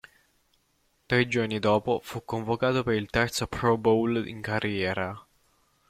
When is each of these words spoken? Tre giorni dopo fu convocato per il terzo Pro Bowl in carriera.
Tre 1.05 1.27
giorni 1.27 1.59
dopo 1.59 1.99
fu 2.03 2.25
convocato 2.25 2.81
per 2.81 2.95
il 2.95 3.11
terzo 3.11 3.45
Pro 3.45 3.77
Bowl 3.77 4.27
in 4.27 4.41
carriera. 4.41 5.27